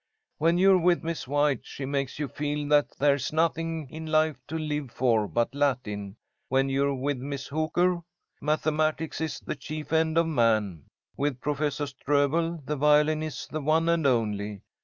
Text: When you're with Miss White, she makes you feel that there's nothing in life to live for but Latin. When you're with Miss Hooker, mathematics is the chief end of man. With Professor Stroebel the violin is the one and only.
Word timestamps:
When 0.39 0.57
you're 0.57 0.79
with 0.79 1.03
Miss 1.03 1.27
White, 1.27 1.59
she 1.63 1.85
makes 1.85 2.17
you 2.17 2.27
feel 2.27 2.67
that 2.69 2.89
there's 2.97 3.31
nothing 3.31 3.87
in 3.91 4.07
life 4.07 4.37
to 4.47 4.57
live 4.57 4.89
for 4.89 5.27
but 5.27 5.53
Latin. 5.53 6.17
When 6.47 6.69
you're 6.69 6.95
with 6.95 7.17
Miss 7.19 7.45
Hooker, 7.49 8.01
mathematics 8.41 9.21
is 9.21 9.39
the 9.39 9.55
chief 9.55 9.93
end 9.93 10.17
of 10.17 10.25
man. 10.25 10.85
With 11.17 11.39
Professor 11.39 11.85
Stroebel 11.85 12.65
the 12.65 12.77
violin 12.77 13.21
is 13.21 13.47
the 13.51 13.61
one 13.61 13.87
and 13.89 14.07
only. 14.07 14.63